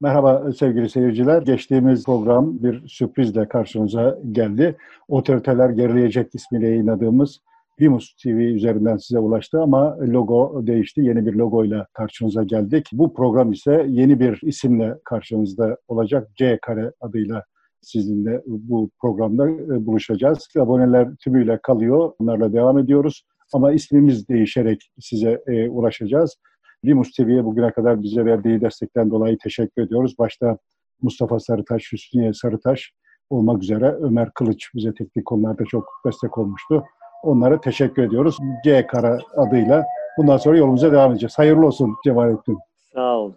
Merhaba 0.00 0.52
sevgili 0.52 0.88
seyirciler. 0.88 1.42
Geçtiğimiz 1.42 2.04
program 2.04 2.62
bir 2.62 2.88
sürprizle 2.88 3.48
karşınıza 3.48 4.18
geldi. 4.32 4.76
Otoriteler 5.08 5.70
gerileyecek 5.70 6.34
ismiyle 6.34 6.68
yayınladığımız 6.68 7.40
Vimus 7.80 8.14
TV 8.14 8.28
üzerinden 8.28 8.96
size 8.96 9.18
ulaştı 9.18 9.62
ama 9.62 9.96
logo 10.00 10.66
değişti. 10.66 11.00
Yeni 11.00 11.26
bir 11.26 11.34
logoyla 11.34 11.86
karşınıza 11.92 12.42
geldik. 12.42 12.88
Bu 12.92 13.14
program 13.14 13.52
ise 13.52 13.86
yeni 13.88 14.20
bir 14.20 14.40
isimle 14.42 14.94
karşınızda 15.04 15.76
olacak. 15.88 16.28
C 16.36 16.58
Kare 16.62 16.92
adıyla 17.00 17.44
sizinle 17.80 18.42
bu 18.46 18.90
programda 19.00 19.50
e, 19.50 19.86
buluşacağız. 19.86 20.48
Aboneler 20.58 21.16
tümüyle 21.16 21.58
kalıyor. 21.62 22.12
Onlarla 22.18 22.52
devam 22.52 22.78
ediyoruz. 22.78 23.22
Ama 23.52 23.72
ismimiz 23.72 24.28
değişerek 24.28 24.90
size 25.00 25.42
e, 25.46 25.68
ulaşacağız. 25.68 26.36
Limus 26.84 27.10
TV'ye 27.10 27.44
bugüne 27.44 27.72
kadar 27.72 28.02
bize 28.02 28.24
verdiği 28.24 28.60
destekten 28.60 29.10
dolayı 29.10 29.38
teşekkür 29.38 29.82
ediyoruz. 29.82 30.14
Başta 30.18 30.58
Mustafa 31.02 31.40
Sarıtaş, 31.40 31.92
Hüsniye 31.92 32.32
Sarıtaş 32.32 32.92
olmak 33.30 33.62
üzere 33.62 33.96
Ömer 34.00 34.30
Kılıç 34.34 34.70
bize 34.74 34.94
teknik 34.94 35.26
konularda 35.26 35.64
çok 35.64 35.84
destek 36.06 36.38
olmuştu. 36.38 36.84
Onlara 37.22 37.60
teşekkür 37.60 38.02
ediyoruz. 38.02 38.38
C 38.64 38.86
Kara 38.86 39.18
adıyla 39.36 39.84
bundan 40.18 40.36
sonra 40.36 40.58
yolumuza 40.58 40.92
devam 40.92 41.10
edeceğiz. 41.10 41.38
Hayırlı 41.38 41.66
olsun 41.66 41.96
Cemalettin. 42.04 42.58
Sağ 42.94 43.18
ol. 43.18 43.32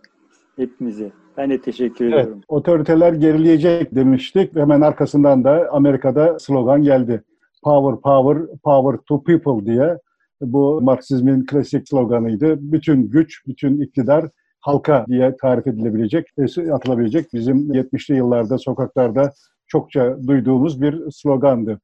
Hepimize. 0.56 1.12
Ben 1.38 1.50
de 1.50 1.62
teşekkür 1.62 2.06
evet, 2.06 2.20
ediyorum. 2.20 2.42
Otoriteler 2.48 3.14
gerileyecek 3.14 3.96
demiştik. 3.96 4.56
Hemen 4.56 4.82
arkasından 4.82 5.44
da 5.44 5.70
Amerika'da 5.72 6.40
slogan 6.40 6.82
geldi. 6.82 7.24
Power, 7.64 8.02
power, 8.02 8.58
power 8.64 8.98
to 9.08 9.24
people 9.24 9.66
diye. 9.66 9.98
Bu 10.42 10.82
Marksizmin 10.82 11.46
klasik 11.46 11.90
sloganıydı. 11.90 12.72
Bütün 12.72 13.10
güç, 13.10 13.48
bütün 13.48 13.82
iktidar 13.82 14.30
halka 14.60 15.06
diye 15.08 15.36
tarif 15.42 15.68
edilebilecek, 15.68 16.28
e, 16.38 16.72
atılabilecek 16.72 17.34
bizim 17.34 17.74
70'li 17.74 18.16
yıllarda 18.16 18.58
sokaklarda 18.58 19.34
çokça 19.68 20.18
duyduğumuz 20.28 20.82
bir 20.82 21.12
slogandı. 21.12 21.80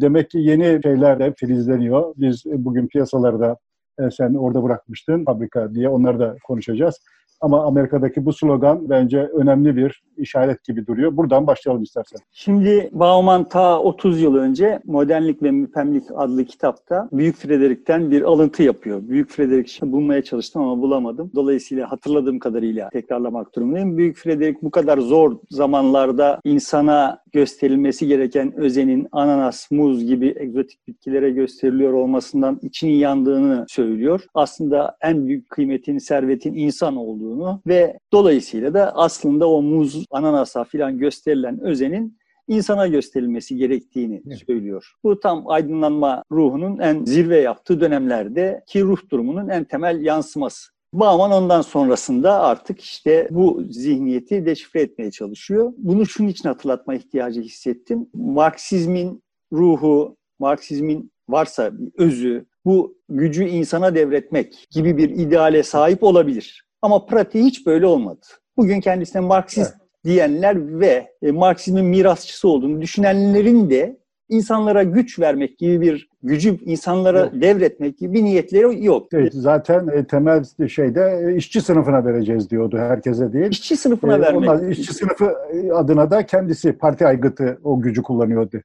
Demek 0.00 0.30
ki 0.30 0.38
yeni 0.38 0.82
şeyler 0.82 1.18
de 1.18 1.34
filizleniyor. 1.36 2.14
Biz 2.16 2.44
bugün 2.46 2.86
piyasalarda 2.86 3.56
e, 4.00 4.10
sen 4.10 4.34
orada 4.34 4.62
bırakmıştın 4.62 5.24
fabrika 5.24 5.74
diye 5.74 5.88
onları 5.88 6.18
da 6.18 6.36
konuşacağız. 6.44 7.00
Ama 7.40 7.64
Amerika'daki 7.64 8.26
bu 8.26 8.32
slogan 8.32 8.90
bence 8.90 9.18
önemli 9.18 9.76
bir 9.76 10.02
işaret 10.16 10.64
gibi 10.64 10.86
duruyor. 10.86 11.16
Buradan 11.16 11.46
başlayalım 11.46 11.82
istersen. 11.82 12.18
Şimdi 12.32 12.90
Bauman 12.92 13.48
ta 13.48 13.80
30 13.80 14.20
yıl 14.20 14.34
önce 14.34 14.80
Modernlik 14.84 15.42
ve 15.42 15.50
Müpemlik 15.50 16.04
adlı 16.16 16.44
kitapta 16.44 17.08
Büyük 17.12 17.36
Frederik'ten 17.36 18.10
bir 18.10 18.22
alıntı 18.22 18.62
yapıyor. 18.62 19.08
Büyük 19.08 19.30
Frederik 19.30 19.80
bulmaya 19.82 20.22
çalıştım 20.22 20.62
ama 20.62 20.82
bulamadım. 20.82 21.30
Dolayısıyla 21.34 21.92
hatırladığım 21.92 22.38
kadarıyla 22.38 22.88
tekrarlamak 22.88 23.56
durumundayım. 23.56 23.96
Büyük 23.98 24.16
Frederik 24.16 24.62
bu 24.62 24.70
kadar 24.70 24.98
zor 24.98 25.36
zamanlarda 25.50 26.40
insana 26.44 27.18
gösterilmesi 27.32 28.06
gereken 28.06 28.56
özenin 28.56 29.08
ananas, 29.12 29.70
muz 29.70 30.04
gibi 30.04 30.34
egzotik 30.36 30.88
bitkilere 30.88 31.30
gösteriliyor 31.30 31.92
olmasından 31.92 32.58
içinin 32.62 32.92
yandığını 32.92 33.64
söylüyor. 33.68 34.24
Aslında 34.34 34.96
en 35.02 35.26
büyük 35.26 35.50
kıymetin, 35.50 35.98
servetin 35.98 36.54
insan 36.54 36.96
olduğunu 37.26 37.60
ve 37.66 37.98
dolayısıyla 38.12 38.74
da 38.74 38.96
aslında 38.96 39.50
o 39.50 39.62
muz, 39.62 40.04
ananasa 40.10 40.64
filan 40.64 40.98
gösterilen 40.98 41.60
özenin 41.60 42.18
insana 42.48 42.86
gösterilmesi 42.86 43.56
gerektiğini 43.56 44.22
evet. 44.26 44.42
söylüyor. 44.46 44.92
Bu 45.04 45.20
tam 45.20 45.48
aydınlanma 45.48 46.22
ruhunun 46.32 46.78
en 46.78 47.04
zirve 47.04 47.40
yaptığı 47.40 47.80
dönemlerde 47.80 48.62
ki 48.66 48.82
ruh 48.82 48.98
durumunun 49.10 49.48
en 49.48 49.64
temel 49.64 50.00
yansıması. 50.00 50.70
Bauman 50.92 51.30
ondan 51.30 51.60
sonrasında 51.60 52.40
artık 52.40 52.80
işte 52.80 53.28
bu 53.30 53.62
zihniyeti 53.70 54.46
deşifre 54.46 54.80
etmeye 54.80 55.10
çalışıyor. 55.10 55.72
Bunu 55.76 56.06
şunun 56.06 56.28
için 56.28 56.48
hatırlatma 56.48 56.94
ihtiyacı 56.94 57.40
hissettim. 57.40 58.06
Marksizmin 58.14 59.22
ruhu, 59.52 60.16
Marksizmin 60.38 61.10
varsa 61.28 61.72
özü, 61.98 62.46
bu 62.64 62.96
gücü 63.08 63.44
insana 63.44 63.94
devretmek 63.94 64.66
gibi 64.70 64.96
bir 64.96 65.10
ideale 65.10 65.62
sahip 65.62 66.02
olabilir. 66.02 66.65
Ama 66.86 67.06
pratiği 67.06 67.44
hiç 67.44 67.66
böyle 67.66 67.86
olmadı. 67.86 68.26
Bugün 68.56 68.80
kendisine 68.80 69.20
Marksist 69.20 69.74
evet. 69.76 70.04
diyenler 70.04 70.80
ve 70.80 71.06
e, 71.22 71.32
Marksizmin 71.32 71.84
mirasçısı 71.84 72.48
olduğunu 72.48 72.82
düşünenlerin 72.82 73.70
de 73.70 73.96
insanlara 74.28 74.82
güç 74.82 75.18
vermek 75.18 75.58
gibi 75.58 75.80
bir 75.80 76.08
gücü 76.22 76.58
insanlara 76.64 77.20
yok. 77.20 77.32
devretmek 77.32 77.98
gibi 77.98 78.14
bir 78.14 78.24
niyetleri 78.24 78.84
yok. 78.84 79.06
Evet, 79.12 79.32
zaten 79.34 79.88
e, 79.88 80.04
temel 80.04 80.44
şeyde 80.68 81.22
e, 81.26 81.36
işçi 81.36 81.60
sınıfına 81.60 82.04
vereceğiz 82.04 82.50
diyordu 82.50 82.78
herkese 82.78 83.32
değil. 83.32 83.50
İşçi 83.50 83.76
sınıfına 83.76 84.16
e, 84.16 84.20
vermek. 84.20 84.42
Onlar 84.42 84.68
işçi 84.68 84.94
sınıfı 84.94 85.34
adına 85.74 86.10
da 86.10 86.26
kendisi 86.26 86.72
parti 86.72 87.06
aygıtı 87.06 87.58
o 87.64 87.80
gücü 87.80 88.02
kullanıyordu. 88.02 88.60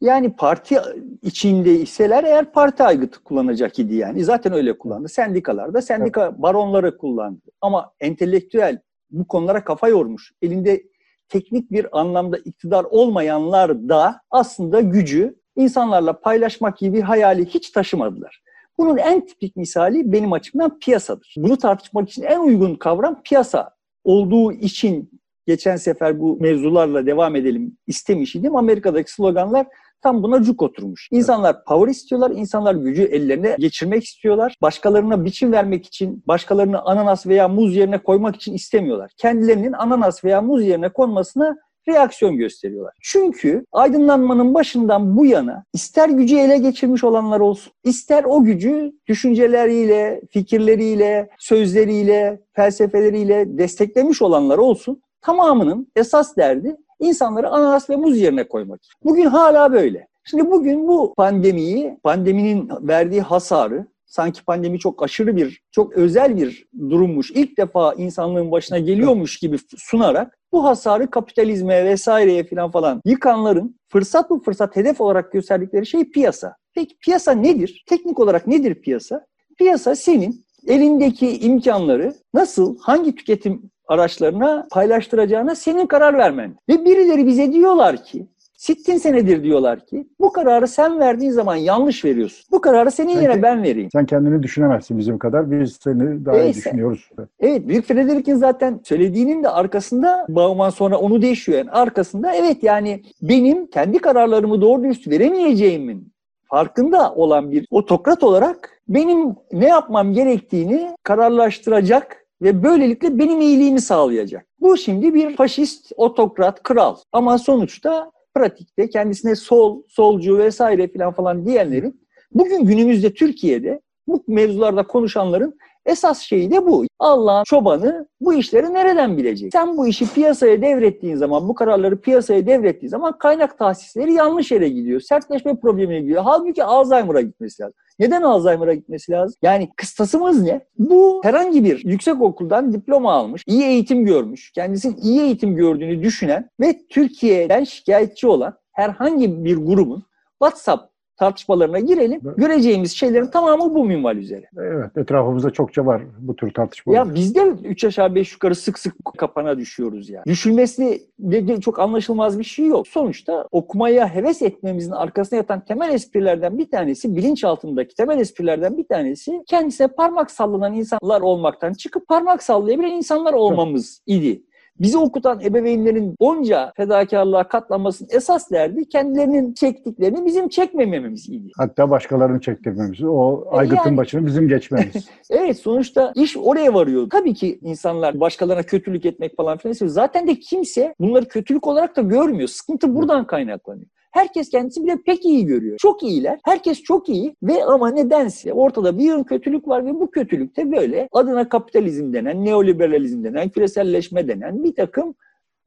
Yani 0.00 0.36
parti 0.36 0.76
içinde 1.22 1.72
iseler 1.72 2.24
eğer 2.24 2.52
parti 2.52 2.82
aygıtı 2.82 3.24
kullanacak 3.24 3.78
idi 3.78 3.94
yani. 3.94 4.24
Zaten 4.24 4.52
öyle 4.52 4.78
kullandı. 4.78 5.08
Sendikalarda 5.08 5.82
sendika 5.82 6.26
evet. 6.26 6.38
baronları 6.38 6.98
kullandı. 6.98 7.40
Ama 7.60 7.92
entelektüel 8.00 8.78
bu 9.10 9.26
konulara 9.26 9.64
kafa 9.64 9.88
yormuş. 9.88 10.32
Elinde 10.42 10.82
teknik 11.28 11.70
bir 11.70 12.00
anlamda 12.00 12.38
iktidar 12.38 12.84
olmayanlar 12.84 13.88
da 13.88 14.20
aslında 14.30 14.80
gücü 14.80 15.40
insanlarla 15.56 16.20
paylaşmak 16.20 16.78
gibi 16.78 16.96
bir 16.96 17.02
hayali 17.02 17.46
hiç 17.46 17.70
taşımadılar. 17.70 18.42
Bunun 18.78 18.96
en 18.96 19.26
tipik 19.26 19.56
misali 19.56 20.12
benim 20.12 20.32
açımdan 20.32 20.78
piyasadır. 20.78 21.34
Bunu 21.36 21.56
tartışmak 21.56 22.10
için 22.10 22.22
en 22.22 22.40
uygun 22.40 22.74
kavram 22.74 23.22
piyasa 23.22 23.70
olduğu 24.04 24.52
için 24.52 25.20
geçen 25.46 25.76
sefer 25.76 26.20
bu 26.20 26.38
mevzularla 26.40 27.06
devam 27.06 27.36
edelim 27.36 27.76
istemiş 27.86 28.36
idim. 28.36 28.56
Amerika'daki 28.56 29.12
sloganlar 29.12 29.66
tam 30.02 30.22
buna 30.22 30.42
cuk 30.42 30.62
oturmuş. 30.62 31.08
İnsanlar 31.10 31.64
power 31.64 31.88
istiyorlar, 31.88 32.30
insanlar 32.30 32.74
gücü 32.74 33.02
ellerine 33.02 33.56
geçirmek 33.58 34.04
istiyorlar. 34.04 34.56
Başkalarına 34.62 35.24
biçim 35.24 35.52
vermek 35.52 35.86
için, 35.86 36.22
başkalarını 36.26 36.82
ananas 36.82 37.26
veya 37.26 37.48
muz 37.48 37.76
yerine 37.76 37.98
koymak 37.98 38.36
için 38.36 38.54
istemiyorlar. 38.54 39.10
Kendilerinin 39.16 39.72
ananas 39.72 40.24
veya 40.24 40.42
muz 40.42 40.64
yerine 40.64 40.88
konmasına 40.88 41.56
reaksiyon 41.88 42.36
gösteriyorlar. 42.36 42.94
Çünkü 43.02 43.64
aydınlanmanın 43.72 44.54
başından 44.54 45.16
bu 45.16 45.26
yana 45.26 45.64
ister 45.72 46.08
gücü 46.08 46.36
ele 46.36 46.58
geçirmiş 46.58 47.04
olanlar 47.04 47.40
olsun, 47.40 47.72
ister 47.84 48.24
o 48.24 48.44
gücü 48.44 48.92
düşünceleriyle, 49.06 50.20
fikirleriyle, 50.30 51.28
sözleriyle, 51.38 52.40
felsefeleriyle 52.52 53.58
desteklemiş 53.58 54.22
olanlar 54.22 54.58
olsun, 54.58 55.02
tamamının 55.20 55.92
esas 55.96 56.36
derdi 56.36 56.76
insanları 57.00 57.48
ananas 57.48 57.90
ve 57.90 57.96
muz 57.96 58.18
yerine 58.18 58.48
koymak. 58.48 58.80
Bugün 59.04 59.24
hala 59.24 59.72
böyle. 59.72 60.08
Şimdi 60.24 60.50
bugün 60.50 60.88
bu 60.88 61.14
pandemiyi, 61.16 61.98
pandeminin 62.02 62.70
verdiği 62.80 63.20
hasarı 63.20 63.86
sanki 64.06 64.44
pandemi 64.44 64.78
çok 64.78 65.02
aşırı 65.02 65.36
bir, 65.36 65.62
çok 65.70 65.92
özel 65.92 66.36
bir 66.36 66.66
durummuş. 66.90 67.30
İlk 67.30 67.58
defa 67.58 67.94
insanlığın 67.94 68.50
başına 68.50 68.78
geliyormuş 68.78 69.38
gibi 69.38 69.56
sunarak 69.76 70.38
bu 70.52 70.64
hasarı 70.64 71.10
kapitalizme 71.10 71.84
vesaireye 71.84 72.44
falan 72.44 72.70
falan 72.70 73.00
yıkanların 73.04 73.76
fırsat 73.88 74.30
bu 74.30 74.42
fırsat 74.42 74.76
hedef 74.76 75.00
olarak 75.00 75.32
gösterdikleri 75.32 75.86
şey 75.86 76.10
piyasa. 76.10 76.56
Peki 76.74 76.98
piyasa 76.98 77.32
nedir? 77.32 77.84
Teknik 77.86 78.20
olarak 78.20 78.46
nedir 78.46 78.74
piyasa? 78.74 79.26
Piyasa 79.58 79.96
senin 79.96 80.44
elindeki 80.66 81.38
imkanları 81.38 82.14
nasıl, 82.34 82.78
hangi 82.80 83.14
tüketim 83.14 83.70
araçlarına 83.90 84.66
paylaştıracağına 84.70 85.54
senin 85.54 85.86
karar 85.86 86.18
vermen. 86.18 86.56
Ve 86.68 86.84
birileri 86.84 87.26
bize 87.26 87.52
diyorlar 87.52 88.04
ki 88.04 88.26
Sittin 88.56 88.96
senedir 88.96 89.42
diyorlar 89.42 89.86
ki 89.86 90.08
bu 90.20 90.32
kararı 90.32 90.68
sen 90.68 90.98
verdiğin 90.98 91.30
zaman 91.30 91.56
yanlış 91.56 92.04
veriyorsun. 92.04 92.44
Bu 92.50 92.60
kararı 92.60 92.90
senin 92.90 93.14
sen 93.14 93.22
yerine 93.22 93.42
ben 93.42 93.62
vereyim. 93.62 93.88
Sen 93.92 94.06
kendini 94.06 94.42
düşünemezsin 94.42 94.98
bizim 94.98 95.18
kadar. 95.18 95.50
Biz 95.50 95.78
seni 95.84 96.24
daha 96.24 96.36
evet, 96.36 96.54
iyi 96.54 96.58
düşünüyoruz. 96.58 97.10
Evet. 97.40 97.68
Büyük 97.68 97.86
Frederick'in 97.86 98.36
zaten 98.36 98.80
söylediğinin 98.84 99.44
de 99.44 99.48
arkasında 99.48 100.26
Bauman 100.28 100.70
sonra 100.70 100.98
onu 100.98 101.22
değişiyor. 101.22 101.58
Yani 101.58 101.70
arkasında 101.70 102.34
evet 102.34 102.62
yani 102.62 103.02
benim 103.22 103.66
kendi 103.66 103.98
kararlarımı 103.98 104.60
doğru 104.60 104.82
dürüst 104.82 105.08
veremeyeceğimin 105.08 106.12
farkında 106.50 107.14
olan 107.14 107.50
bir 107.50 107.66
otokrat 107.70 108.22
olarak 108.22 108.80
benim 108.88 109.34
ne 109.52 109.68
yapmam 109.68 110.12
gerektiğini 110.12 110.96
kararlaştıracak 111.02 112.19
ve 112.42 112.62
böylelikle 112.62 113.18
benim 113.18 113.40
iyiliğimi 113.40 113.80
sağlayacak. 113.80 114.46
Bu 114.60 114.76
şimdi 114.76 115.14
bir 115.14 115.36
faşist, 115.36 115.92
otokrat, 115.96 116.62
kral. 116.62 116.96
Ama 117.12 117.38
sonuçta 117.38 118.10
pratikte 118.34 118.90
kendisine 118.90 119.36
sol, 119.36 119.82
solcu 119.88 120.38
vesaire 120.38 120.88
falan 120.92 121.12
falan 121.12 121.46
diyenlerin 121.46 122.00
bugün 122.32 122.64
günümüzde 122.64 123.14
Türkiye'de 123.14 123.80
bu 124.06 124.24
mevzularda 124.28 124.86
konuşanların 124.86 125.58
esas 125.86 126.20
şeyi 126.20 126.50
de 126.50 126.66
bu. 126.66 126.84
Allah'ın 126.98 127.44
çobanı 127.44 128.06
bu 128.20 128.34
işleri 128.34 128.74
nereden 128.74 129.16
bilecek? 129.16 129.52
Sen 129.52 129.76
bu 129.76 129.86
işi 129.86 130.12
piyasaya 130.12 130.62
devrettiğin 130.62 131.16
zaman, 131.16 131.48
bu 131.48 131.54
kararları 131.54 132.00
piyasaya 132.00 132.46
devrettiğin 132.46 132.90
zaman 132.90 133.18
kaynak 133.18 133.58
tahsisleri 133.58 134.12
yanlış 134.12 134.50
yere 134.50 134.68
gidiyor. 134.68 135.00
Sertleşme 135.00 135.60
problemine 135.60 136.00
gidiyor. 136.00 136.22
Halbuki 136.22 136.64
Alzheimer'a 136.64 137.20
gitmesi 137.20 137.62
lazım. 137.62 137.74
Neden 138.00 138.22
Alzheimer'a 138.22 138.74
gitmesi 138.74 139.12
lazım? 139.12 139.36
Yani 139.42 139.70
kıstasımız 139.76 140.42
ne? 140.42 140.60
Bu 140.78 141.20
herhangi 141.24 141.64
bir 141.64 141.84
yüksek 141.84 142.22
okuldan 142.22 142.72
diploma 142.72 143.12
almış, 143.12 143.44
iyi 143.46 143.62
eğitim 143.62 144.04
görmüş, 144.04 144.52
kendisinin 144.52 144.96
iyi 144.96 145.20
eğitim 145.20 145.56
gördüğünü 145.56 146.02
düşünen 146.02 146.50
ve 146.60 146.80
Türkiye'den 146.90 147.64
şikayetçi 147.64 148.26
olan 148.26 148.58
herhangi 148.72 149.44
bir 149.44 149.56
grubun 149.56 150.02
WhatsApp 150.42 150.89
tartışmalarına 151.20 151.78
girelim. 151.78 152.20
Evet. 152.24 152.36
Göreceğimiz 152.36 152.92
şeylerin 152.96 153.26
tamamı 153.26 153.74
bu 153.74 153.84
minval 153.84 154.16
üzere. 154.16 154.50
Evet, 154.56 154.96
etrafımızda 154.96 155.50
çokça 155.50 155.86
var 155.86 156.02
bu 156.18 156.36
tür 156.36 156.54
tartışmalar. 156.54 156.98
Ya 156.98 157.14
biz 157.14 157.34
de 157.34 157.40
3 157.64 157.84
aşağı 157.84 158.14
5 158.14 158.32
yukarı 158.32 158.54
sık 158.54 158.78
sık 158.78 158.94
kapana 159.18 159.58
düşüyoruz 159.58 160.10
ya. 160.10 160.24
Düşülmesi 160.26 161.02
de 161.18 161.60
çok 161.60 161.78
anlaşılmaz 161.78 162.38
bir 162.38 162.44
şey 162.44 162.66
yok. 162.66 162.88
Sonuçta 162.88 163.48
okumaya 163.50 164.14
heves 164.14 164.42
etmemizin 164.42 164.90
arkasında 164.90 165.36
yatan 165.36 165.64
temel 165.64 165.94
esprilerden 165.94 166.58
bir 166.58 166.70
tanesi, 166.70 167.16
bilinçaltındaki 167.16 167.94
temel 167.94 168.18
esprilerden 168.18 168.78
bir 168.78 168.86
tanesi 168.88 169.42
kendisine 169.46 169.88
parmak 169.88 170.30
sallanan 170.30 170.74
insanlar 170.74 171.20
olmaktan 171.20 171.72
çıkıp 171.72 172.08
parmak 172.08 172.42
sallayabilen 172.42 172.90
insanlar 172.90 173.32
olmamız 173.32 174.02
idi 174.06 174.42
bizi 174.80 174.98
okutan 174.98 175.40
ebeveynlerin 175.40 176.14
onca 176.18 176.72
fedakarlığa 176.76 177.48
katlanmasının 177.48 178.08
esas 178.12 178.50
derdi 178.50 178.88
kendilerinin 178.88 179.54
çektiklerini 179.54 180.26
bizim 180.26 180.48
çekmememiz 180.48 181.28
idi. 181.28 181.50
Hatta 181.56 181.90
başkalarını 181.90 182.40
çektirmemiz. 182.40 183.02
O 183.02 183.44
e, 183.52 183.56
aygıtın 183.56 183.82
yani, 183.86 183.96
başını 183.96 184.26
bizim 184.26 184.48
geçmemiz. 184.48 185.08
evet 185.30 185.58
sonuçta 185.58 186.12
iş 186.16 186.36
oraya 186.36 186.74
varıyor. 186.74 187.10
Tabii 187.10 187.34
ki 187.34 187.58
insanlar 187.62 188.20
başkalarına 188.20 188.62
kötülük 188.62 189.06
etmek 189.06 189.36
falan 189.36 189.58
filan 189.58 189.72
istiyor. 189.72 189.90
Zaten 189.90 190.26
de 190.26 190.34
kimse 190.34 190.94
bunları 191.00 191.28
kötülük 191.28 191.66
olarak 191.66 191.96
da 191.96 192.00
görmüyor. 192.00 192.48
Sıkıntı 192.48 192.94
buradan 192.94 193.26
kaynaklanıyor. 193.26 193.86
Herkes 194.10 194.50
kendisi 194.50 194.84
bile 194.84 194.96
pek 195.06 195.24
iyi 195.24 195.46
görüyor. 195.46 195.78
Çok 195.78 196.02
iyiler. 196.02 196.38
Herkes 196.44 196.82
çok 196.82 197.08
iyi 197.08 197.36
ve 197.42 197.64
ama 197.64 197.90
nedense 197.90 198.52
ortada 198.52 198.98
bir 198.98 199.04
yığın 199.04 199.22
kötülük 199.22 199.68
var 199.68 199.86
ve 199.86 199.94
bu 199.94 200.10
kötülükte 200.10 200.72
böyle 200.72 201.08
adına 201.12 201.48
kapitalizm 201.48 202.12
denen, 202.12 202.44
neoliberalizm 202.44 203.24
denen, 203.24 203.48
küreselleşme 203.48 204.28
denen 204.28 204.64
bir 204.64 204.74
takım 204.74 205.14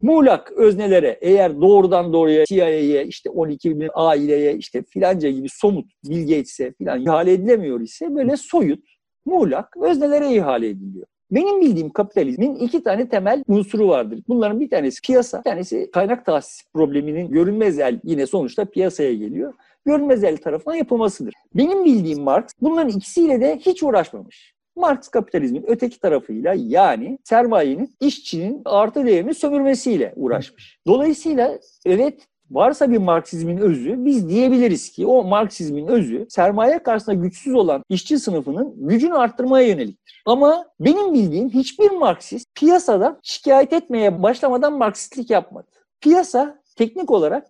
muğlak 0.01 0.51
öznelere 0.51 1.17
eğer 1.21 1.61
doğrudan 1.61 2.13
doğruya 2.13 2.45
CIA'ye 2.45 3.05
işte 3.05 3.29
12 3.29 3.79
bin 3.79 3.89
aileye 3.93 4.55
işte 4.55 4.83
filanca 4.89 5.29
gibi 5.29 5.47
somut 5.49 5.85
Bill 6.09 6.21
Gates'e 6.21 6.73
filan 6.73 7.01
ihale 7.01 7.33
edilemiyor 7.33 7.81
ise 7.81 8.15
böyle 8.15 8.37
soyut 8.37 8.85
muğlak 9.25 9.77
öznelere 9.77 10.33
ihale 10.33 10.69
ediliyor. 10.69 11.07
Benim 11.31 11.61
bildiğim 11.61 11.89
kapitalizmin 11.89 12.55
iki 12.55 12.83
tane 12.83 13.09
temel 13.09 13.43
unsuru 13.47 13.87
vardır. 13.87 14.19
Bunların 14.27 14.59
bir 14.59 14.69
tanesi 14.69 15.01
piyasa, 15.01 15.37
bir 15.37 15.43
tanesi 15.43 15.91
kaynak 15.91 16.25
tahsis 16.25 16.61
probleminin 16.73 17.31
görünmez 17.31 17.79
el 17.79 17.99
yine 18.03 18.27
sonuçta 18.27 18.65
piyasaya 18.65 19.13
geliyor. 19.13 19.53
Görünmez 19.85 20.23
el 20.23 20.37
tarafından 20.37 20.75
yapılmasıdır. 20.75 21.33
Benim 21.55 21.85
bildiğim 21.85 22.21
Marx 22.21 22.45
bunların 22.61 22.97
ikisiyle 22.97 23.41
de 23.41 23.57
hiç 23.57 23.83
uğraşmamış. 23.83 24.53
Marx 24.75 25.07
kapitalizmin 25.07 25.63
öteki 25.67 25.99
tarafıyla 25.99 26.53
yani 26.57 27.19
sermayenin 27.23 27.95
işçinin 27.99 28.61
artı 28.65 29.05
değerini 29.05 29.33
sömürmesiyle 29.33 30.13
uğraşmış. 30.15 30.79
Dolayısıyla 30.87 31.59
evet 31.85 32.27
varsa 32.53 32.91
bir 32.91 32.97
Marksizmin 32.97 33.57
özü 33.57 34.05
biz 34.05 34.29
diyebiliriz 34.29 34.91
ki 34.91 35.07
o 35.07 35.23
Marksizmin 35.23 35.87
özü 35.87 36.25
sermaye 36.29 36.83
karşısında 36.83 37.15
güçsüz 37.15 37.53
olan 37.53 37.83
işçi 37.89 38.19
sınıfının 38.19 38.73
gücünü 38.77 39.13
arttırmaya 39.13 39.67
yöneliktir. 39.67 40.23
Ama 40.25 40.65
benim 40.79 41.13
bildiğim 41.13 41.49
hiçbir 41.49 41.91
Marksist 41.91 42.55
piyasadan 42.55 43.19
şikayet 43.23 43.73
etmeye 43.73 44.23
başlamadan 44.23 44.73
Marksistlik 44.77 45.29
yapmadı. 45.29 45.67
Piyasa 46.01 46.61
teknik 46.75 47.11
olarak 47.11 47.47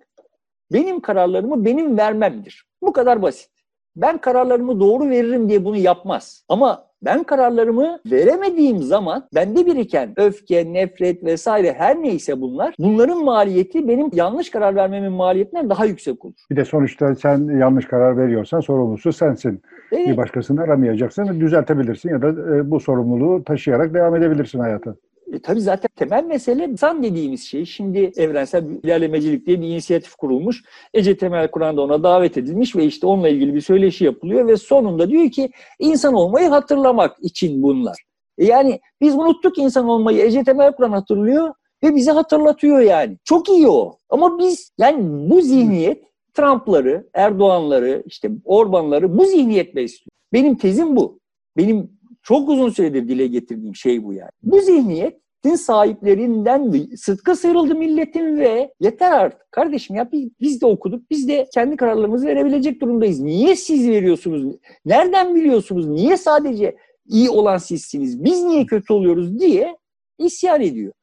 benim 0.71 0.99
kararlarımı 0.99 1.65
benim 1.65 1.97
vermemdir. 1.97 2.65
Bu 2.81 2.93
kadar 2.93 3.21
basit. 3.21 3.49
Ben 3.95 4.17
kararlarımı 4.17 4.79
doğru 4.79 5.09
veririm 5.09 5.49
diye 5.49 5.65
bunu 5.65 5.77
yapmaz. 5.77 6.45
Ama 6.49 6.87
ben 7.05 7.23
kararlarımı 7.23 7.99
veremediğim 8.11 8.77
zaman 8.77 9.23
bende 9.35 9.65
biriken 9.65 10.13
öfke, 10.17 10.73
nefret 10.73 11.23
vesaire 11.23 11.73
her 11.77 12.01
neyse 12.01 12.41
bunlar 12.41 12.75
bunların 12.79 13.23
maliyeti 13.23 13.87
benim 13.87 14.09
yanlış 14.13 14.49
karar 14.49 14.75
vermemin 14.75 15.11
maliyetinden 15.11 15.69
daha 15.69 15.85
yüksek 15.85 16.25
olur. 16.25 16.33
Bir 16.51 16.55
de 16.55 16.65
sonuçta 16.65 17.15
sen 17.15 17.59
yanlış 17.59 17.85
karar 17.85 18.17
veriyorsan 18.17 18.59
sorumlusu 18.59 19.13
sensin. 19.13 19.61
Evet. 19.91 20.07
Bir 20.07 20.17
başkasını 20.17 20.61
aramayacaksın, 20.61 21.39
düzeltebilirsin 21.39 22.09
ya 22.09 22.21
da 22.21 22.27
e, 22.27 22.71
bu 22.71 22.79
sorumluluğu 22.79 23.43
taşıyarak 23.43 23.93
devam 23.93 24.15
edebilirsin 24.15 24.59
hayata. 24.59 24.95
E, 25.33 25.39
tabii 25.39 25.61
zaten 25.61 25.89
temel 25.95 26.23
mesele 26.23 26.65
insan 26.65 27.03
dediğimiz 27.03 27.43
şey. 27.43 27.65
Şimdi 27.65 28.11
evrensel 28.17 28.65
ilerlemecilik 28.83 29.45
diye 29.47 29.61
bir 29.61 29.67
inisiyatif 29.67 30.15
kurulmuş. 30.15 30.63
Ece 30.93 31.17
Temel 31.17 31.51
Kur'an'da 31.51 31.81
ona 31.81 32.03
davet 32.03 32.37
edilmiş 32.37 32.75
ve 32.75 32.85
işte 32.85 33.07
onunla 33.07 33.29
ilgili 33.29 33.55
bir 33.55 33.61
söyleşi 33.61 34.05
yapılıyor 34.05 34.47
ve 34.47 34.57
sonunda 34.57 35.09
diyor 35.09 35.31
ki 35.31 35.51
insan 35.79 36.13
olmayı 36.13 36.49
hatırlamak 36.49 37.17
için 37.21 37.63
bunlar. 37.63 37.97
E 38.37 38.45
yani 38.45 38.79
biz 39.01 39.15
unuttuk 39.15 39.57
insan 39.57 39.87
olmayı. 39.87 40.21
Ece 40.21 40.43
Temel 40.43 40.71
Kur'an 40.71 40.91
hatırlıyor 40.91 41.53
ve 41.83 41.95
bize 41.95 42.11
hatırlatıyor 42.11 42.79
yani. 42.79 43.17
Çok 43.23 43.49
iyi 43.49 43.67
o. 43.67 43.97
Ama 44.09 44.39
biz 44.39 44.71
yani 44.77 45.29
bu 45.29 45.41
zihniyet 45.41 46.03
Trump'ları, 46.33 47.09
Erdoğan'ları, 47.13 48.03
işte 48.05 48.31
Orban'ları 48.45 49.17
bu 49.17 49.25
zihniyet 49.25 49.75
besliyor. 49.75 50.09
Benim 50.33 50.55
tezim 50.57 50.95
bu. 50.95 51.19
Benim 51.57 51.89
çok 52.23 52.49
uzun 52.49 52.69
süredir 52.69 53.07
dile 53.07 53.27
getirdiğim 53.27 53.75
şey 53.75 54.03
bu 54.03 54.13
yani. 54.13 54.31
Bu 54.43 54.61
zihniyet 54.61 55.22
din 55.45 55.55
sahiplerinden 55.55 56.73
sıtkı 56.95 57.35
sıyrıldı 57.35 57.75
milletin 57.75 58.39
ve 58.39 58.73
yeter 58.79 59.11
artık 59.11 59.51
kardeşim 59.51 59.95
ya 59.95 60.09
biz 60.41 60.61
de 60.61 60.65
okuduk 60.65 61.09
biz 61.09 61.27
de 61.27 61.47
kendi 61.53 61.77
kararlarımızı 61.77 62.27
verebilecek 62.27 62.81
durumdayız. 62.81 63.19
Niye 63.19 63.55
siz 63.55 63.89
veriyorsunuz? 63.89 64.55
Nereden 64.85 65.35
biliyorsunuz? 65.35 65.87
Niye 65.87 66.17
sadece 66.17 66.75
iyi 67.05 67.29
olan 67.29 67.57
sizsiniz? 67.57 68.23
Biz 68.23 68.43
niye 68.43 68.65
kötü 68.65 68.93
oluyoruz 68.93 69.39
diye 69.39 69.77
isyan 70.17 70.61
ediyor. 70.61 70.93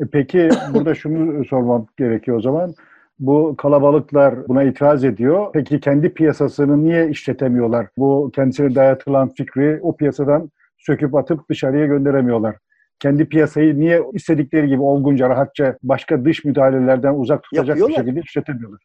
E 0.00 0.04
peki 0.12 0.48
burada 0.74 0.94
şunu 0.94 1.44
sormam 1.44 1.86
gerekiyor 1.96 2.36
o 2.36 2.40
zaman. 2.40 2.74
Bu 3.18 3.54
kalabalıklar 3.58 4.48
buna 4.48 4.62
itiraz 4.62 5.04
ediyor. 5.04 5.50
Peki 5.52 5.80
kendi 5.80 6.14
piyasasını 6.14 6.84
niye 6.84 7.10
işletemiyorlar? 7.10 7.86
Bu 7.98 8.30
kendisine 8.34 8.74
dayatılan 8.74 9.28
fikri 9.28 9.78
o 9.82 9.96
piyasadan 9.96 10.50
söküp 10.78 11.14
atıp 11.14 11.48
dışarıya 11.50 11.86
gönderemiyorlar 11.86 12.56
kendi 12.98 13.28
piyasayı 13.28 13.80
niye 13.80 14.02
istedikleri 14.12 14.68
gibi 14.68 14.82
olgunca, 14.82 15.28
rahatça 15.28 15.78
başka 15.82 16.24
dış 16.24 16.44
müdahalelerden 16.44 17.14
uzak 17.14 17.42
tutacak 17.42 17.68
Yapıyorlar. 17.68 17.98
bir 17.98 18.04
şekilde 18.04 18.20
işletemiyorlar. 18.20 18.80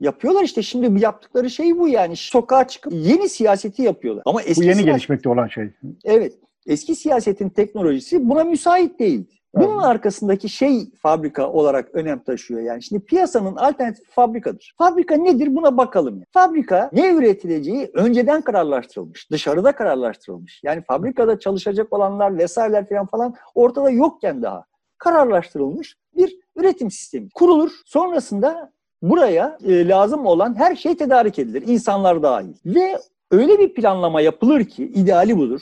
Yapıyorlar 0.00 0.42
işte 0.42 0.62
şimdi 0.62 1.02
yaptıkları 1.02 1.50
şey 1.50 1.78
bu 1.78 1.88
yani 1.88 2.16
sokağa 2.16 2.68
çıkıp 2.68 2.92
yeni 2.92 3.28
siyaseti 3.28 3.82
yapıyorlar. 3.82 4.22
Ama 4.26 4.42
eski 4.42 4.60
bu 4.60 4.64
yeni 4.64 4.74
siyaset... 4.74 4.94
gelişmekte 4.94 5.28
olan 5.28 5.48
şey. 5.48 5.70
Evet. 6.04 6.32
Eski 6.66 6.94
siyasetin 6.94 7.48
teknolojisi 7.48 8.28
buna 8.28 8.44
müsait 8.44 8.98
değil. 8.98 9.41
Bunun 9.54 9.78
arkasındaki 9.78 10.48
şey 10.48 10.90
fabrika 11.02 11.50
olarak 11.50 11.94
önem 11.94 12.22
taşıyor. 12.22 12.60
Yani 12.60 12.82
şimdi 12.82 13.04
piyasanın 13.04 13.56
alternatif 13.56 14.10
fabrikadır. 14.10 14.74
Fabrika 14.78 15.14
nedir 15.14 15.56
buna 15.56 15.76
bakalım. 15.76 16.22
Fabrika 16.30 16.90
ne 16.92 17.14
üretileceği 17.14 17.90
önceden 17.94 18.42
kararlaştırılmış. 18.42 19.30
Dışarıda 19.30 19.72
kararlaştırılmış. 19.72 20.60
Yani 20.64 20.82
fabrikada 20.82 21.38
çalışacak 21.38 21.92
olanlar 21.92 22.38
vesaireler 22.38 22.88
falan 22.88 23.06
falan 23.06 23.34
ortada 23.54 23.90
yokken 23.90 24.42
daha 24.42 24.64
kararlaştırılmış 24.98 25.96
bir 26.16 26.36
üretim 26.56 26.90
sistemi 26.90 27.28
kurulur. 27.34 27.70
Sonrasında 27.86 28.72
buraya 29.02 29.58
e, 29.64 29.88
lazım 29.88 30.26
olan 30.26 30.54
her 30.58 30.76
şey 30.76 30.96
tedarik 30.96 31.38
edilir. 31.38 31.64
İnsanlar 31.66 32.22
dahil. 32.22 32.54
Ve 32.66 32.98
öyle 33.30 33.58
bir 33.58 33.74
planlama 33.74 34.20
yapılır 34.20 34.64
ki 34.64 34.84
ideali 34.84 35.38
budur. 35.38 35.60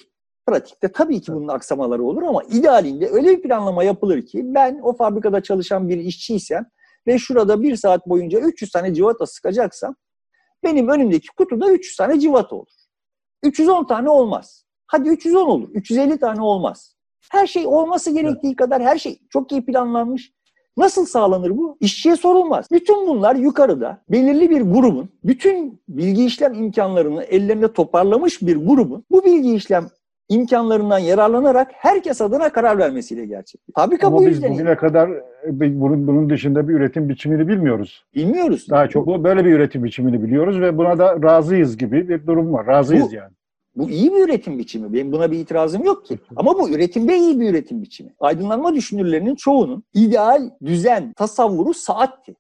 Pratikte 0.51 0.89
tabii 0.93 1.21
ki 1.21 1.33
bunun 1.33 1.49
aksamaları 1.49 2.05
olur 2.05 2.23
ama 2.23 2.43
idealinde 2.43 3.09
öyle 3.09 3.29
bir 3.29 3.43
planlama 3.43 3.85
yapılır 3.85 4.27
ki 4.27 4.43
ben 4.45 4.81
o 4.83 4.93
fabrikada 4.93 5.43
çalışan 5.43 5.89
bir 5.89 5.99
işçiysem 5.99 6.67
ve 7.07 7.19
şurada 7.19 7.63
bir 7.63 7.77
saat 7.77 8.09
boyunca 8.09 8.41
300 8.41 8.71
tane 8.71 8.95
civata 8.95 9.27
sıkacaksam 9.27 9.95
benim 10.65 10.89
önümdeki 10.89 11.29
kutuda 11.37 11.73
300 11.73 11.97
tane 11.97 12.21
civata 12.21 12.57
olur. 12.57 12.73
310 13.43 13.85
tane 13.85 14.11
olmaz. 14.11 14.65
Hadi 14.87 15.09
310 15.09 15.47
olur. 15.47 15.69
350 15.75 16.19
tane 16.19 16.43
olmaz. 16.43 16.97
Her 17.31 17.47
şey 17.47 17.67
olması 17.67 18.11
gerektiği 18.11 18.57
kadar 18.57 18.83
her 18.83 18.99
şey 18.99 19.19
çok 19.29 19.53
iyi 19.53 19.65
planlanmış. 19.65 20.33
Nasıl 20.77 21.07
sağlanır 21.07 21.57
bu? 21.57 21.77
İşçiye 21.81 22.17
sorulmaz. 22.17 22.67
Bütün 22.73 23.07
bunlar 23.07 23.37
yukarıda 23.37 24.03
belirli 24.09 24.51
bir 24.51 24.61
grubun, 24.61 25.11
bütün 25.25 25.83
bilgi 25.89 26.25
işlem 26.25 26.55
imkanlarını 26.55 27.23
ellerinde 27.23 27.73
toparlamış 27.73 28.43
bir 28.43 28.57
grubun 28.57 29.05
bu 29.11 29.25
bilgi 29.25 29.55
işlem 29.55 29.91
imkanlarından 30.31 30.99
yararlanarak 30.99 31.71
herkes 31.73 32.21
adına 32.21 32.53
karar 32.53 32.79
vermesiyle 32.79 33.27
gerçek. 33.27 33.61
Fabrika 33.75 34.07
Ama 34.07 34.17
bu 34.17 34.21
biz 34.21 34.29
yüzden 34.29 34.53
bugüne 34.53 34.77
kadar 34.77 35.09
e, 35.09 35.81
bunun, 35.81 36.07
bunun 36.07 36.31
dışında 36.31 36.69
bir 36.69 36.75
üretim 36.75 37.09
biçimini 37.09 37.49
bilmiyoruz. 37.49 38.05
Bilmiyoruz. 38.15 38.67
Daha 38.71 38.89
çok 38.89 39.07
bu 39.07 39.25
böyle 39.25 39.45
bir 39.45 39.53
üretim 39.53 39.85
biçimini 39.85 40.23
biliyoruz 40.23 40.61
ve 40.61 40.79
buna 40.79 40.99
da 40.99 41.23
razıyız 41.23 41.77
gibi 41.77 42.09
bir 42.09 42.27
durum 42.27 42.53
var. 42.53 42.67
Razıyız 42.67 43.11
bu, 43.11 43.15
yani. 43.15 43.33
Bu 43.77 43.91
iyi 43.91 44.15
bir 44.15 44.25
üretim 44.25 44.59
biçimi. 44.59 44.93
Benim 44.93 45.13
buna 45.13 45.31
bir 45.31 45.39
itirazım 45.39 45.85
yok 45.85 46.07
ki. 46.07 46.19
Ama 46.37 46.59
bu 46.59 46.71
üretimde 46.71 47.17
iyi 47.17 47.41
bir 47.41 47.51
üretim 47.51 47.83
biçimi. 47.83 48.15
Aydınlanma 48.21 48.75
düşünürlerinin 48.75 49.35
çoğunun 49.35 49.85
ideal 49.95 50.51
düzen, 50.65 51.13
tasavvuru 51.13 51.75
saatti. 51.75 52.35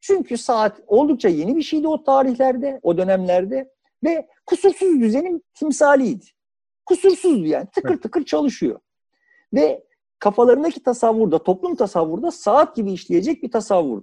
Çünkü 0.00 0.38
saat 0.38 0.80
oldukça 0.86 1.28
yeni 1.28 1.56
bir 1.56 1.62
şeydi 1.62 1.88
o 1.88 2.02
tarihlerde, 2.02 2.80
o 2.82 2.98
dönemlerde 2.98 3.70
Ve 4.04 4.26
kusursuz 4.46 5.00
düzenin 5.00 5.42
timsaliydi. 5.54 6.24
Kusursuzdu 6.88 7.46
yani. 7.46 7.66
Tıkır 7.74 8.00
tıkır 8.00 8.24
çalışıyor. 8.24 8.80
Ve 9.54 9.84
kafalarındaki 10.18 10.82
tasavvurda, 10.82 11.42
toplum 11.42 11.76
tasavvurda 11.76 12.30
saat 12.30 12.76
gibi 12.76 12.92
işleyecek 12.92 13.42
bir 13.42 13.50
tasavvur. 13.50 14.02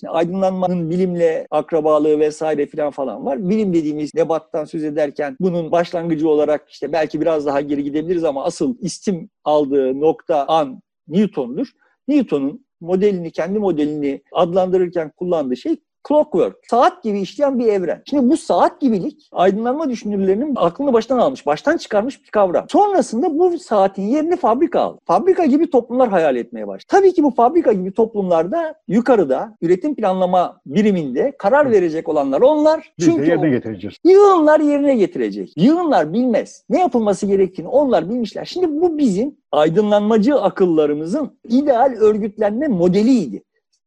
Şimdi 0.00 0.10
aydınlanmanın 0.10 0.90
bilimle 0.90 1.46
akrabalığı 1.50 2.20
vesaire 2.20 2.66
filan 2.66 2.90
falan 2.90 3.26
var. 3.26 3.48
Bilim 3.48 3.74
dediğimiz 3.74 4.14
nebattan 4.14 4.64
söz 4.64 4.84
ederken 4.84 5.36
bunun 5.40 5.72
başlangıcı 5.72 6.28
olarak 6.28 6.70
işte 6.70 6.92
belki 6.92 7.20
biraz 7.20 7.46
daha 7.46 7.60
geri 7.60 7.84
gidebiliriz 7.84 8.24
ama 8.24 8.44
asıl 8.44 8.76
istim 8.80 9.30
aldığı 9.44 10.00
nokta 10.00 10.44
an 10.46 10.82
Newton'dur. 11.08 11.68
Newton'un 12.08 12.66
modelini, 12.80 13.30
kendi 13.30 13.58
modelini 13.58 14.22
adlandırırken 14.32 15.10
kullandığı 15.10 15.56
şey 15.56 15.76
clockwork, 16.08 16.56
saat 16.70 17.02
gibi 17.02 17.20
işleyen 17.20 17.58
bir 17.58 17.66
evren. 17.66 18.02
Şimdi 18.04 18.30
bu 18.30 18.36
saat 18.36 18.80
gibilik 18.80 19.28
aydınlanma 19.32 19.90
düşünürlerinin 19.90 20.52
aklını 20.56 20.92
baştan 20.92 21.18
almış, 21.18 21.46
baştan 21.46 21.76
çıkarmış 21.76 22.24
bir 22.24 22.30
kavram. 22.30 22.66
Sonrasında 22.68 23.38
bu 23.38 23.58
saatin 23.58 24.02
yerini 24.02 24.36
fabrika 24.36 24.80
aldı. 24.80 24.98
Fabrika 25.04 25.44
gibi 25.44 25.70
toplumlar 25.70 26.08
hayal 26.08 26.36
etmeye 26.36 26.66
başladı. 26.66 26.86
Tabii 26.88 27.12
ki 27.12 27.22
bu 27.22 27.30
fabrika 27.30 27.72
gibi 27.72 27.92
toplumlarda 27.92 28.74
yukarıda 28.88 29.56
üretim 29.62 29.94
planlama 29.94 30.60
biriminde 30.66 31.32
karar 31.38 31.70
verecek 31.70 32.08
olanlar 32.08 32.40
onlar. 32.40 32.92
Biz 32.98 33.18
de 33.18 33.26
yerine 33.26 33.50
getireceğiz. 33.50 33.96
Yığınlar 34.04 34.60
yerine 34.60 34.96
getirecek. 34.96 35.52
Yığınlar 35.56 36.12
bilmez. 36.12 36.64
Ne 36.70 36.80
yapılması 36.80 37.26
gerektiğini 37.26 37.68
onlar 37.68 38.08
bilmişler. 38.08 38.44
Şimdi 38.44 38.80
bu 38.80 38.98
bizim 38.98 39.36
aydınlanmacı 39.52 40.34
akıllarımızın 40.34 41.38
ideal 41.48 41.96
örgütlenme 42.00 42.68
modeliydi 42.68 43.42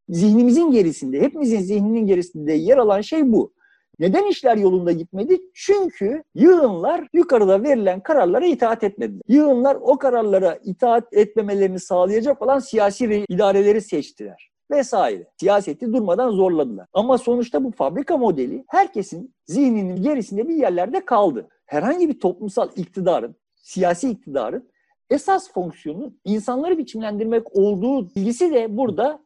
zihnimizin 0.09 0.71
gerisinde, 0.71 1.21
hepimizin 1.21 1.59
zihninin 1.59 2.07
gerisinde 2.07 2.53
yer 2.53 2.77
alan 2.77 3.01
şey 3.01 3.31
bu. 3.31 3.53
Neden 3.99 4.25
işler 4.25 4.57
yolunda 4.57 4.91
gitmedi? 4.91 5.41
Çünkü 5.53 6.23
yığınlar 6.35 7.07
yukarıda 7.13 7.63
verilen 7.63 7.99
kararlara 7.99 8.45
itaat 8.45 8.83
etmediler. 8.83 9.21
Yığınlar 9.27 9.77
o 9.81 9.97
kararlara 9.97 10.59
itaat 10.63 11.13
etmemelerini 11.13 11.79
sağlayacak 11.79 12.41
olan 12.41 12.59
siyasi 12.59 13.25
idareleri 13.29 13.81
seçtiler 13.81 14.49
vesaire. 14.71 15.27
Siyaseti 15.39 15.93
durmadan 15.93 16.31
zorladılar. 16.31 16.87
Ama 16.93 17.17
sonuçta 17.17 17.63
bu 17.63 17.71
fabrika 17.71 18.17
modeli 18.17 18.65
herkesin 18.67 19.33
zihninin 19.45 20.03
gerisinde 20.03 20.47
bir 20.47 20.55
yerlerde 20.55 21.05
kaldı. 21.05 21.47
Herhangi 21.65 22.09
bir 22.09 22.19
toplumsal 22.19 22.69
iktidarın, 22.75 23.35
siyasi 23.55 24.09
iktidarın 24.09 24.69
esas 25.09 25.51
fonksiyonu 25.51 26.13
insanları 26.25 26.77
biçimlendirmek 26.77 27.55
olduğu 27.55 28.15
bilgisi 28.15 28.53
de 28.53 28.77
burada 28.77 29.24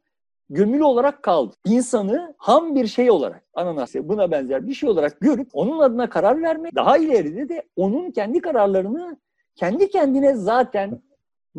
gömülü 0.49 0.83
olarak 0.83 1.23
kaldı. 1.23 1.55
İnsanı 1.65 2.35
ham 2.37 2.75
bir 2.75 2.87
şey 2.87 3.11
olarak, 3.11 3.43
ananas 3.53 3.95
buna 3.95 4.31
benzer 4.31 4.67
bir 4.67 4.73
şey 4.73 4.89
olarak 4.89 5.19
görüp 5.21 5.49
onun 5.53 5.79
adına 5.79 6.09
karar 6.09 6.41
vermek, 6.41 6.75
daha 6.75 6.97
ileride 6.97 7.49
de 7.49 7.63
onun 7.75 8.11
kendi 8.11 8.41
kararlarını 8.41 9.17
kendi 9.55 9.89
kendine 9.89 10.35
zaten 10.35 11.01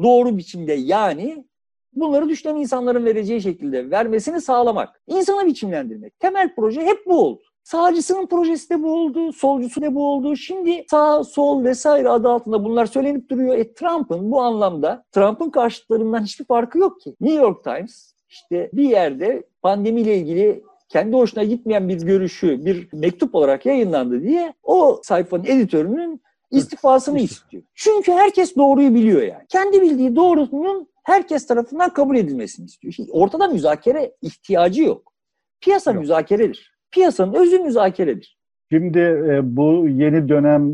doğru 0.03 0.37
biçimde 0.37 0.73
yani 0.73 1.45
bunları 1.93 2.29
düşünen 2.29 2.57
insanların 2.57 3.05
vereceği 3.05 3.43
şekilde 3.43 3.91
vermesini 3.91 4.41
sağlamak. 4.41 5.01
İnsanı 5.07 5.47
biçimlendirmek. 5.47 6.21
Temel 6.21 6.55
proje 6.55 6.81
hep 6.81 7.07
bu 7.07 7.21
oldu. 7.21 7.43
Sağcısının 7.63 8.27
projesi 8.27 8.71
de 8.71 8.83
bu 8.83 8.93
oldu, 8.93 9.33
solcusu 9.33 9.83
da 9.83 9.95
bu 9.95 10.07
oldu. 10.07 10.37
Şimdi 10.37 10.85
sağ, 10.91 11.25
sol 11.25 11.65
vesaire 11.65 12.09
adı 12.09 12.29
altında 12.29 12.65
bunlar 12.65 12.87
söylenip 12.87 13.29
duruyor. 13.31 13.59
E 13.59 13.75
Trump'ın 13.75 14.31
bu 14.31 14.41
anlamda, 14.41 15.05
Trump'ın 15.13 15.51
karşıtlarından 15.51 16.23
hiçbir 16.23 16.45
farkı 16.45 16.79
yok 16.79 17.01
ki. 17.01 17.15
New 17.21 17.43
York 17.43 17.65
Times 17.65 18.13
işte 18.31 18.71
bir 18.73 18.91
yerde 18.91 19.43
pandemiyle 19.63 20.17
ilgili 20.17 20.63
kendi 20.89 21.17
hoşuna 21.17 21.45
gitmeyen 21.45 21.89
bir 21.89 22.03
görüşü 22.03 22.65
bir 22.65 22.89
mektup 22.93 23.35
olarak 23.35 23.67
yayınlandı 23.67 24.23
diye 24.23 24.55
o 24.63 25.01
sayfanın 25.05 25.45
editörünün 25.45 26.21
istifasını 26.51 27.21
istiyor. 27.21 27.63
Çünkü 27.75 28.13
herkes 28.13 28.57
doğruyu 28.57 28.95
biliyor 28.95 29.23
yani. 29.23 29.47
Kendi 29.49 29.83
bildiği 29.83 30.17
doğrunun 30.17 30.89
herkes 31.03 31.47
tarafından 31.47 31.93
kabul 31.93 32.17
edilmesini 32.17 32.67
istiyor. 32.67 32.95
Şimdi 32.95 33.11
ortada 33.13 33.49
müzakere 33.49 34.17
ihtiyacı 34.23 34.83
yok. 34.83 35.13
Piyasa 35.61 35.93
yok. 35.93 36.01
müzakeredir. 36.01 36.73
Piyasanın 36.91 37.35
özü 37.35 37.59
müzakeredir. 37.59 38.40
Şimdi 38.73 38.99
e, 38.99 39.57
bu 39.57 39.89
yeni 39.89 40.29
dönem 40.29 40.73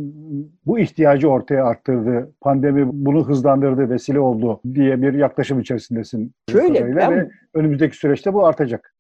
bu 0.67 0.79
ihtiyacı 0.79 1.29
ortaya 1.29 1.65
arttırdı. 1.65 2.33
Pandemi 2.41 2.89
bunu 2.93 3.29
hızlandırdı, 3.29 3.91
vesile 3.91 4.21
oldu 4.21 4.61
diye 4.75 5.03
bir 5.03 5.15
yaklaşım 5.15 5.61
içerisindesin. 5.61 6.33
Şöyle 6.51 6.97
ben, 6.97 7.13
ve 7.13 7.31
önümüzdeki 7.55 7.97
süreçte 7.97 8.35
bu 8.35 8.47
artacak. 8.47 8.96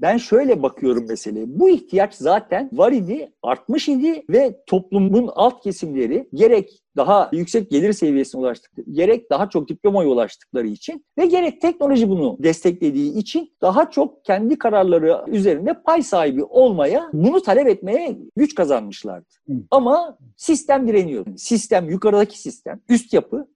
Ben 0.00 0.16
şöyle 0.16 0.62
bakıyorum 0.62 1.08
meseleye. 1.08 1.44
Bu 1.48 1.68
ihtiyaç 1.68 2.14
zaten 2.14 2.70
var 2.72 2.92
idi, 2.92 3.32
artmış 3.42 3.88
idi 3.88 4.22
ve 4.30 4.56
toplumun 4.66 5.30
alt 5.34 5.62
kesimleri 5.62 6.28
gerek 6.34 6.82
daha 6.96 7.30
yüksek 7.32 7.70
gelir 7.70 7.92
seviyesine 7.92 8.40
ulaştıkları, 8.40 8.90
gerek 8.90 9.30
daha 9.30 9.48
çok 9.48 9.68
diplomaya 9.68 10.08
ulaştıkları 10.08 10.66
için 10.66 11.04
ve 11.18 11.26
gerek 11.26 11.60
teknoloji 11.60 12.08
bunu 12.08 12.36
desteklediği 12.40 13.14
için 13.18 13.52
daha 13.62 13.90
çok 13.90 14.24
kendi 14.24 14.58
kararları 14.58 15.24
üzerinde 15.26 15.82
pay 15.82 16.02
sahibi 16.02 16.44
olmaya, 16.44 17.10
bunu 17.12 17.42
talep 17.42 17.66
etmeye 17.66 18.16
güç 18.36 18.54
kazanmışlardı. 18.54 19.26
Ama 19.70 20.18
sistem 20.36 20.88
direniyor. 20.88 21.26
Sistem, 21.36 21.90
yukarıdaki 21.90 22.40
sistem, 22.40 22.80
üst 22.88 23.12
yapı 23.12 23.46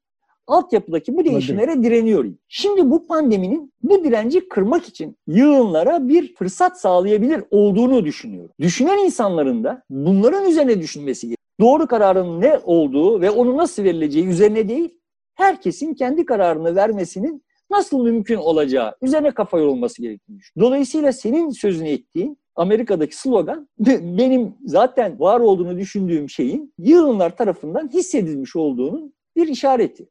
altyapıdaki 0.46 1.16
bu 1.16 1.24
değişimlere 1.24 1.82
direniyor. 1.82 2.24
Şimdi 2.48 2.90
bu 2.90 3.06
pandeminin 3.06 3.72
bu 3.82 4.04
direnci 4.04 4.48
kırmak 4.48 4.88
için 4.88 5.16
yığınlara 5.26 6.08
bir 6.08 6.34
fırsat 6.34 6.80
sağlayabilir 6.80 7.44
olduğunu 7.50 8.04
düşünüyorum. 8.04 8.50
Düşünen 8.60 8.98
insanların 8.98 9.64
da 9.64 9.82
bunların 9.90 10.48
üzerine 10.50 10.80
düşünmesi 10.80 11.26
gerekiyor. 11.26 11.36
Doğru 11.60 11.86
kararın 11.86 12.40
ne 12.40 12.58
olduğu 12.64 13.20
ve 13.20 13.30
onu 13.30 13.56
nasıl 13.56 13.84
verileceği 13.84 14.26
üzerine 14.26 14.68
değil, 14.68 14.98
herkesin 15.34 15.94
kendi 15.94 16.24
kararını 16.24 16.76
vermesinin 16.76 17.42
nasıl 17.70 18.02
mümkün 18.02 18.36
olacağı 18.36 18.94
üzerine 19.02 19.30
kafa 19.30 19.58
yorulması 19.58 20.02
gerektiğini 20.02 20.38
düşünüyorum. 20.38 20.70
Dolayısıyla 20.70 21.12
senin 21.12 21.50
sözünü 21.50 21.88
ettiğin 21.88 22.38
Amerika'daki 22.56 23.16
slogan 23.16 23.68
benim 24.18 24.54
zaten 24.64 25.20
var 25.20 25.40
olduğunu 25.40 25.78
düşündüğüm 25.78 26.28
şeyin 26.30 26.74
yığınlar 26.78 27.36
tarafından 27.36 27.88
hissedilmiş 27.88 28.56
olduğunun 28.56 29.14
bir 29.36 29.48
işareti. 29.48 29.98